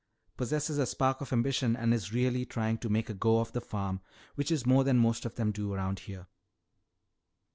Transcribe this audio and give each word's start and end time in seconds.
Possesses 0.35 0.79
a 0.79 0.87
spark 0.87 1.21
of 1.21 1.31
ambition 1.31 1.75
and 1.75 1.93
is 1.93 2.11
really 2.11 2.43
trying 2.43 2.79
to 2.79 2.89
make 2.89 3.07
a 3.07 3.13
go 3.13 3.39
of 3.39 3.51
the 3.51 3.61
farm, 3.61 4.01
which 4.33 4.49
is 4.49 4.65
more 4.65 4.83
than 4.83 4.97
most 4.97 5.25
of 5.25 5.35
them 5.35 5.51
do 5.51 5.71
around 5.73 5.99
here. 5.99 6.25